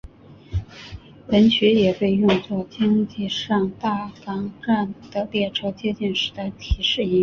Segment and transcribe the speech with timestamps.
[1.27, 7.19] 本曲也被用作京急上大冈站的列车接近时的提示音乐。